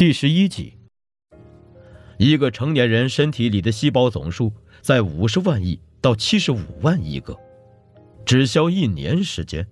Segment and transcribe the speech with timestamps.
[0.00, 0.78] 第十一集。
[2.16, 7.38] 一个成年人身体里的细胞总数在五十万亿到七十五万亿个，
[8.24, 9.66] 只消一年时间，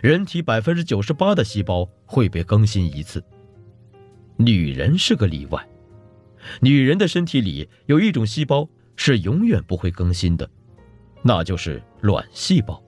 [0.00, 3.24] 人体百分之九十八的细胞会被更新一次。
[4.36, 5.68] 女人是个例外，
[6.60, 10.48] 女人的身体里有一种细胞是永远不会更新的，
[11.22, 12.80] 那就是卵细胞。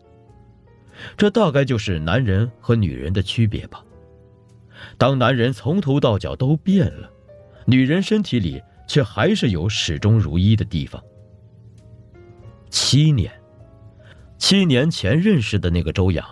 [1.17, 3.85] 这大概就是男人和女人的区别吧。
[4.99, 7.11] 当男人从头到脚都变了，
[7.67, 11.03] 女人身体里却还是有始终如一的地方。
[12.71, 13.33] 七年，
[14.39, 16.27] 七年前认识的那个周洋，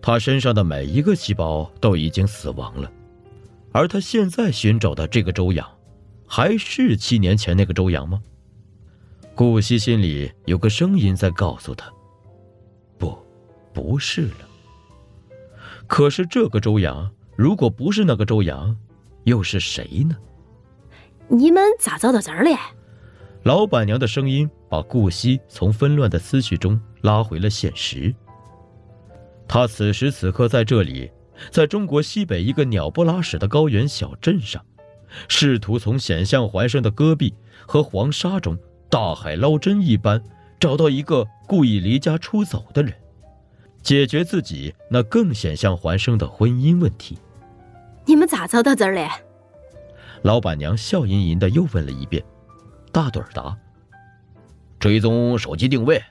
[0.00, 2.90] 他身上的每一个细胞都已经死亡了，
[3.72, 5.68] 而他现在寻找的这个周洋，
[6.26, 8.22] 还是七年前那个周洋吗？
[9.34, 11.92] 顾惜心里有个声音在告诉他
[12.98, 13.16] ：“不，
[13.72, 14.48] 不是了。”
[15.86, 17.10] 可是这个周洋。
[17.38, 18.76] 如果不是那个周洋，
[19.22, 20.16] 又是谁呢？
[21.28, 22.50] 你们咋找到这儿的？
[23.44, 28.12] 老板娘的声音把顾惜从纷乱的思绪中拉回了现实。
[29.46, 31.08] 他此时此刻在这里，
[31.48, 34.60] 在中国西北一个鸟不拉屎的高原小镇上，
[35.28, 37.32] 试图从险象环生的戈壁
[37.68, 38.58] 和黄沙中
[38.90, 40.20] 大海捞针一般，
[40.58, 42.92] 找到一个故意离家出走的人，
[43.80, 47.16] 解决自己那更险象环生的婚姻问题。
[48.08, 49.06] 你们咋找到这儿的？
[50.22, 52.24] 老板娘笑吟吟的又问了一遍。
[52.90, 53.54] 大盹儿答
[54.80, 56.02] ：“追踪手机定位。”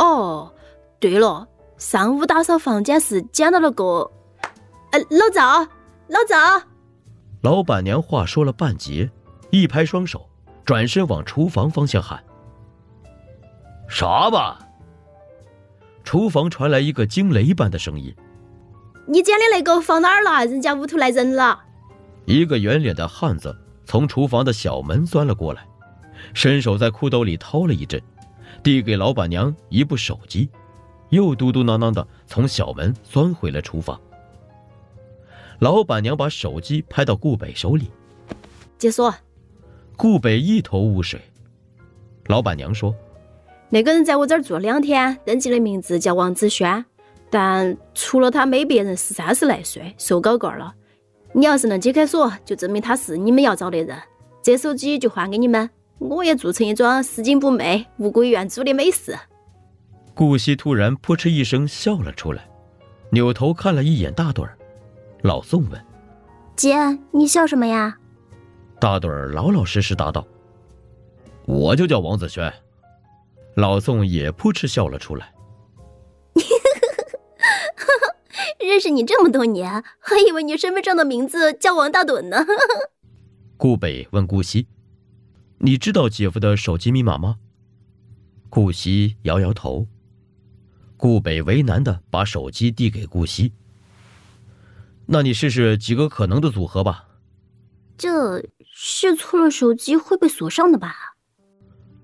[0.00, 0.52] 哦，
[0.98, 1.46] 对了，
[1.78, 4.10] 上午打扫房间时捡到了个……
[4.90, 5.60] 呃，老赵，
[6.08, 6.36] 老赵。
[7.40, 9.08] 老板娘话说了半截，
[9.50, 10.28] 一拍双手，
[10.64, 12.22] 转身往厨房方向喊
[13.88, 14.58] ：“啥吧？”
[16.02, 18.12] 厨房传来一个惊雷般的声音。
[19.12, 20.46] 你捡的那个放哪儿了？
[20.46, 21.60] 人家屋头来人了。
[22.24, 25.66] 一个圆脸的汉子从厨房的小门钻了过来，
[26.32, 28.00] 伸手在裤兜里掏了一阵，
[28.62, 30.48] 递给老板娘一部手机，
[31.10, 34.00] 又嘟嘟囔囔的从小门钻回了厨房。
[35.58, 37.90] 老板娘把手机拍到顾北手里，
[38.78, 39.14] 解锁。
[39.94, 41.20] 顾北一头雾水。
[42.28, 42.94] 老板娘说
[43.68, 46.82] ：“那个人在我这儿住了两天，登记的名字叫王子轩。”
[47.32, 50.74] 但除了他没别人，是三十来岁，瘦高个了。
[51.32, 53.98] 你要是能解开锁，就证明他是你们要找的人，
[54.42, 55.70] 这手机就还给你们。
[55.98, 59.18] 我也做成一桩拾金不昧、物归原主的美事。
[60.12, 62.46] 顾惜突然扑哧一声笑了出来，
[63.08, 64.58] 扭头看了一眼大盹儿。
[65.22, 65.82] 老宋问
[66.54, 66.76] ：“姐，
[67.12, 67.96] 你笑什么呀？”
[68.78, 70.22] 大盹儿老老实实答道
[71.48, 72.52] ：“我就叫王子轩。”
[73.56, 75.32] 老宋也扑哧笑了出来。
[78.72, 82.38] 认识你这么多年，还以为你身份证的名字叫王大盹呢。
[83.58, 84.66] 顾北问顾西
[85.60, 87.36] ：“你知道姐夫的手机密码吗？”
[88.48, 89.86] 顾西摇摇头。
[90.96, 93.52] 顾北为难的把手机递给顾西
[95.04, 97.08] ：“那你试试几个可能的组合吧。”
[97.98, 98.42] 这
[98.74, 100.94] 试错了，手机会被锁上的吧？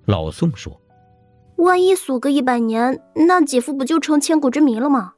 [0.05, 0.79] 老宋说
[1.56, 5.15] ：“万一锁个一百年，那姐夫不就成千古之谜了吗？”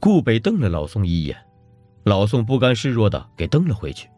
[0.00, 1.36] 顾北瞪了老宋一眼，
[2.04, 4.08] 老宋不甘示弱的给瞪了回去。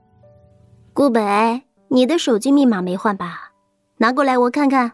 [0.92, 3.52] 顾北，你的手机密码没换吧？
[3.96, 4.92] 拿过来我看看。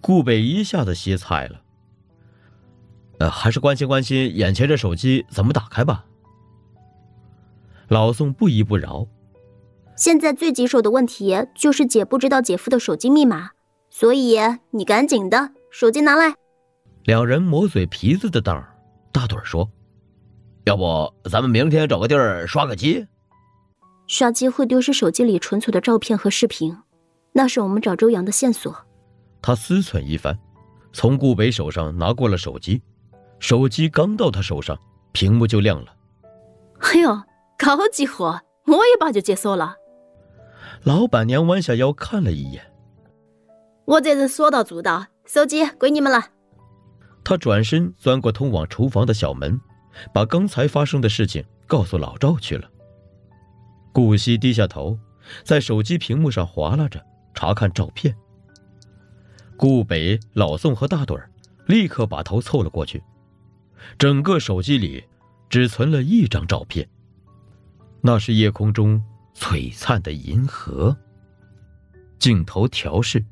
[0.00, 1.60] 顾北一下子歇菜了。
[3.18, 6.04] 呃，还是关心关心眼前这手机怎么打开吧。
[7.88, 9.06] 老宋不依不饶。
[9.94, 13.50] 现在最棘手的问题就是姐不知道姐夫的手机密码，
[13.90, 14.38] 所以
[14.70, 16.34] 你赶紧的，手机拿来。
[17.04, 18.74] 两人磨嘴皮子的当儿，
[19.12, 19.70] 大盹说。
[20.64, 23.06] 要不咱们明天找个地儿刷个机？
[24.06, 26.76] 刷机会丢失手机里存储的照片和视频，
[27.32, 28.74] 那是我们找周阳的线索。
[29.40, 30.38] 他思忖一番，
[30.92, 32.80] 从顾北手上拿过了手机。
[33.40, 34.78] 手机刚到他手上，
[35.10, 35.92] 屏幕就亮了。
[36.80, 37.22] 哎呦，
[37.58, 38.40] 高级货！
[38.66, 39.74] 我一把就解锁了。
[40.84, 42.62] 老板娘弯下腰看了一眼，
[43.84, 46.24] 我这人说到做到，手机归你们了。
[47.24, 49.60] 他转身钻过通往厨房的小门。
[50.12, 52.70] 把刚才发生的事情告诉老赵去了。
[53.92, 54.98] 顾惜低下头，
[55.44, 57.04] 在手机屏幕上划拉着
[57.34, 58.14] 查看照片。
[59.56, 61.30] 顾北、老宋和大盹儿
[61.66, 63.02] 立刻把头凑了过去。
[63.98, 65.04] 整个手机里
[65.50, 66.88] 只存了一张照片，
[68.00, 69.02] 那是夜空中
[69.34, 70.96] 璀璨的银河。
[72.18, 73.24] 镜头调试，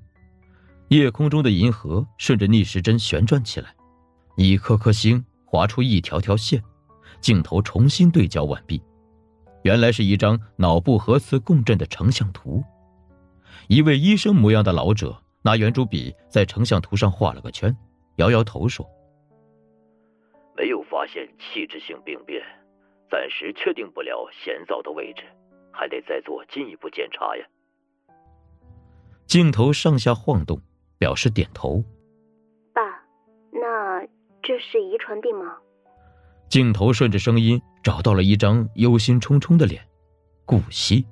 [0.88, 3.74] 夜空中的银河顺着逆时针旋转起来，
[4.36, 5.24] 一颗颗星。
[5.50, 6.62] 划出一条条线，
[7.20, 8.80] 镜头重新对焦完毕。
[9.64, 12.62] 原来是一张脑部核磁共振的成像图。
[13.66, 17.76] 一位医生模样的老者拿圆珠笔在成像图上画了个圈，
[18.16, 18.88] 摇摇头说
[20.56, 22.40] ：“没有发现器质性病变，
[23.10, 25.24] 暂时确定不了先灶的位置，
[25.72, 27.44] 还得再做进一步检查呀。”
[29.26, 30.62] 镜头上下晃动，
[30.96, 31.84] 表示点头。
[34.42, 35.56] 这是遗传病吗？
[36.48, 39.86] 镜头顺着声音找到了一张忧心忡忡的脸，
[40.44, 41.06] 顾惜。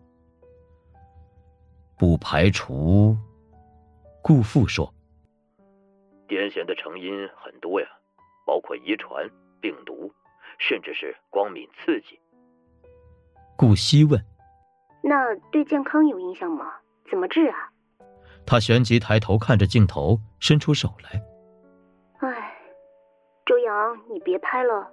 [1.97, 3.17] 不排除。
[4.23, 4.93] 顾父说
[6.29, 7.87] ：“癫痫的成因很多呀，
[8.45, 9.29] 包括遗传、
[9.61, 10.13] 病毒，
[10.59, 12.19] 甚至是光敏刺激。”
[13.57, 14.25] 顾惜问
[15.03, 16.67] ：“那对健康有影响吗？
[17.11, 17.57] 怎么治啊？”
[18.45, 21.23] 他旋即抬头看着镜头，伸出手来。
[24.13, 24.87] 你别拍了。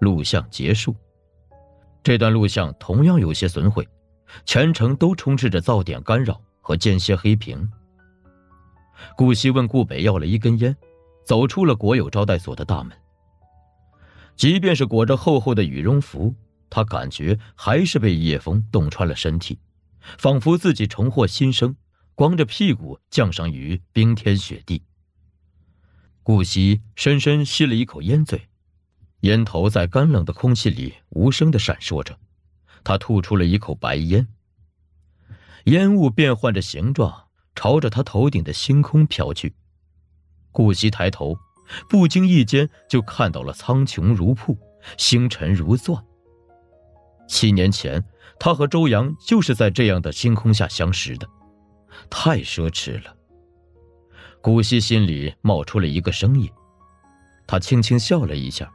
[0.00, 0.94] 录像结束，
[2.02, 3.86] 这段录像同样有些损毁，
[4.44, 7.68] 全程都充斥着噪点干扰和间歇黑屏。
[9.16, 10.76] 顾惜问顾北要了一根烟，
[11.24, 12.96] 走出了国有招待所的大门。
[14.36, 16.34] 即便是裹着厚厚的羽绒服，
[16.70, 19.58] 他感觉还是被夜风冻穿了身体，
[20.00, 21.74] 仿佛自己重获新生。
[22.14, 24.82] 光着屁股降生于冰天雪地。
[26.28, 28.50] 顾惜深深吸了一口烟嘴，
[29.20, 32.18] 烟头在干冷的空气里无声的闪烁着。
[32.84, 34.28] 他吐出了一口白烟，
[35.64, 39.54] 烟雾变换着形状，朝着他头顶的星空飘去。
[40.52, 41.38] 顾惜抬头，
[41.88, 44.58] 不经意间就看到了苍穹如瀑，
[44.98, 46.04] 星辰如钻。
[47.26, 48.04] 七年前，
[48.38, 51.26] 他和周阳就是在这样的星空下相识的。
[52.10, 53.16] 太奢侈了。
[54.48, 56.50] 古希心里冒出了一个声音，
[57.46, 58.72] 他轻轻笑了一下，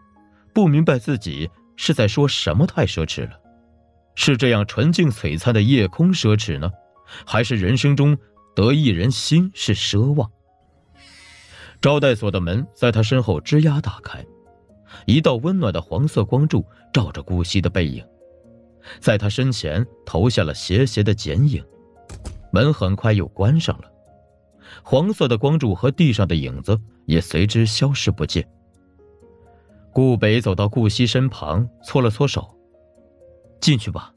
[0.53, 3.31] 不明白自己是在说什么太奢侈了，
[4.13, 6.71] 是这样纯净璀璨的夜空奢侈呢，
[7.25, 8.15] 还是人生中
[8.55, 10.29] 得一人心是奢望？
[11.81, 14.23] 招待所的门在他身后吱呀打开，
[15.07, 18.05] 一道温暖的黄色光柱照着顾惜的背影，
[18.99, 21.65] 在他身前投下了斜斜的剪影。
[22.51, 23.91] 门很快又关上了，
[24.81, 28.47] 黄色的光柱和地上的影子也随之消失不见。
[29.93, 32.57] 顾北走到顾惜身旁，搓了搓手
[33.61, 34.11] ：“进去吧。”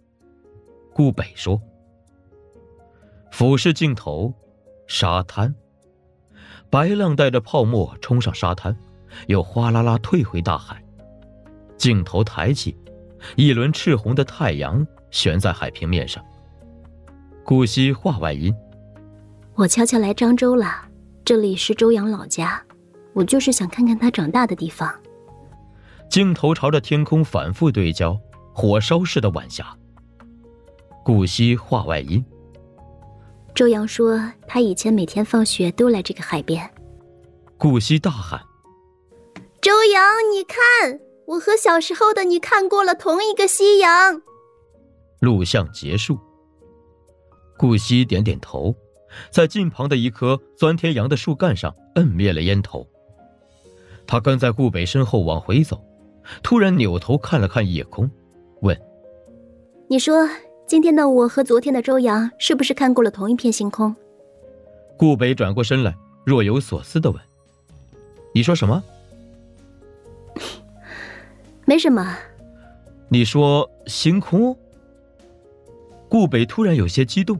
[0.95, 1.61] 顾北说。
[3.31, 4.33] 俯视镜头，
[4.87, 5.55] 沙滩，
[6.71, 8.75] 白浪带着泡沫冲上沙滩，
[9.27, 10.83] 又哗啦啦退回大海。
[11.77, 12.75] 镜头抬起，
[13.37, 16.25] 一轮赤红的太阳悬在海平面上。
[17.45, 18.55] 顾惜话外音
[19.57, 20.87] ：“我悄悄来漳州了，
[21.25, 22.63] 这里是周阳老家，
[23.15, 24.95] 我就是想看看他长大的地方。”
[26.11, 28.21] 镜头朝着天空反复对焦，
[28.53, 29.75] 火烧似的晚霞。
[31.03, 32.23] 顾惜话外音
[33.55, 36.71] ：“周阳说他以前每天放学都来这个海边。”
[37.57, 38.39] 顾惜大喊
[39.63, 40.05] ：“周阳，
[40.35, 44.21] 你看，我和小时候的你看过了同一个夕阳。”
[45.21, 46.19] 录像结束。
[47.57, 48.75] 顾惜点点头，
[49.31, 52.87] 在近旁的一棵钻天杨的树干上摁灭了烟头。
[54.07, 55.83] 他跟在顾北身后往回走，
[56.43, 58.09] 突然扭头看了看夜空，
[58.61, 58.81] 问
[59.91, 60.29] ：“你说
[60.67, 63.95] 今天的我和昨天的周阳是不是看过了同一片星空？”
[64.97, 65.95] 顾北转过身来，
[66.25, 67.21] 若有所思的问
[68.33, 68.83] ：“你说什么
[71.67, 72.17] ？”“没什么。
[73.11, 74.57] ”“你说星空？”
[76.09, 77.39] 顾北突然有些激动，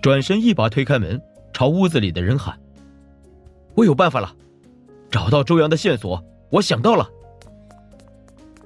[0.00, 1.20] 转身一把推开门，
[1.52, 2.58] 朝屋子里的人喊
[3.74, 4.34] ：“我有办法了，
[5.10, 7.08] 找到周阳的线索，我想到了。”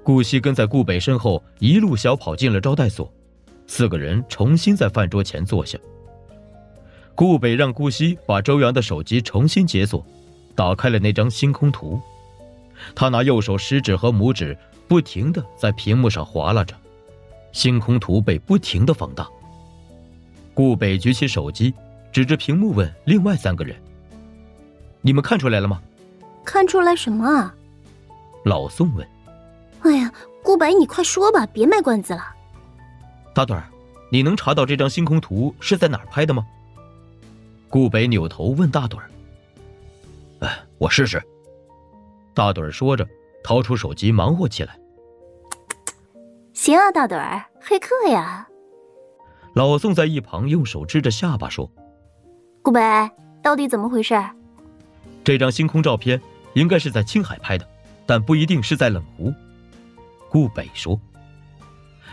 [0.02, 3.10] 顾惜跟在顾北身后，一路小跑进了招待所，
[3.66, 5.78] 四个人重新在饭桌前坐下。
[7.14, 10.04] 顾北让顾惜把周阳的手机重新解锁，
[10.54, 12.00] 打开了那张星空图，
[12.94, 14.56] 他拿右手食指和拇指
[14.86, 16.74] 不停的在屏幕上划拉着。
[17.52, 19.26] 星空图被不停的放大。
[20.54, 21.74] 顾北举起手机，
[22.12, 23.76] 指着屏幕问另外三个人
[25.02, 25.82] ：“你们看出来了吗
[26.44, 27.52] ？”“看出来什么啊？”
[28.46, 29.06] 老宋问。
[29.82, 32.22] “哎呀，顾北，你快说吧，别卖关子了。
[33.34, 33.64] ”“大盹儿，
[34.10, 36.46] 你能查到这张星空图是在哪儿拍的吗？”
[37.68, 39.10] 顾北扭头问大盹儿。
[40.38, 41.20] “哎，我试试。”
[42.32, 43.04] 大盹儿说着，
[43.42, 44.78] 掏出手机忙活起来。
[46.52, 48.46] 行啊，大盹儿，黑客呀！
[49.54, 51.70] 老宋在一旁用手支着下巴说
[52.60, 52.80] ：“顾北，
[53.40, 54.20] 到底怎么回事？
[55.22, 56.20] 这张星空照片
[56.54, 57.64] 应该是在青海拍的，
[58.04, 59.32] 但不一定是在冷湖。”
[60.28, 61.00] 顾北说。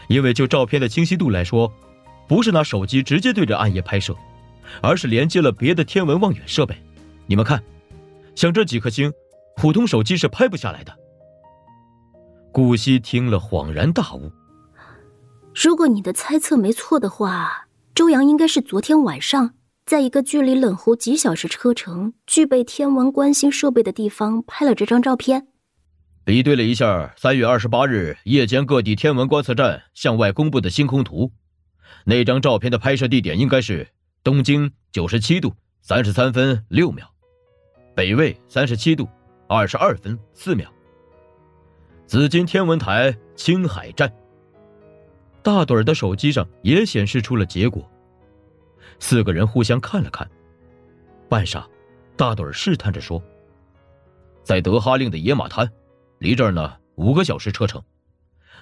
[0.08, 1.72] 因为就照片的清晰度来说，
[2.28, 4.16] 不是拿手机直接对着暗夜拍摄，
[4.82, 6.76] 而是连接了别的天文望远设备。
[7.26, 7.64] 你们看，
[8.36, 9.12] 像这几颗星，
[9.56, 10.96] 普通手机是拍不下来的。
[12.52, 14.32] 顾惜听了，恍然大悟。
[15.54, 19.54] 如果你的猜测没错的话，周阳应该是昨天晚上，
[19.86, 25.48] 在一个距离冷湖几小时车程、具备天文观星设备的地方拍了这张照片。
[26.24, 31.32] 比对了一下三月二十八日夜间各地天文观测站向外公布的星空图，
[32.06, 33.86] 那张照片的拍摄地点应该是
[34.24, 37.06] 东经九十七度三十三分六秒，
[37.94, 39.06] 北纬三十七度
[39.50, 40.72] 二十二分四秒。
[42.06, 44.14] 紫金天文台青海站，
[45.44, 47.90] 大盹儿的手机上也显示出了结果。
[49.00, 50.30] 四个人互相看了看，
[51.28, 51.64] 半晌，
[52.16, 53.22] 大盹儿试探着说
[54.44, 55.72] ：“在德哈令的野马滩，
[56.20, 57.82] 离这儿呢五个小时车程，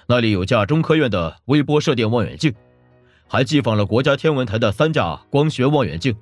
[0.06, 2.54] 那里有架中科院的微波射电望远镜，
[3.28, 6.16] 还寄放了国家天文台的三架光学望远镜，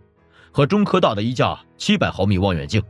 [0.50, 2.83] 和中科大的一架七百毫米望远镜。”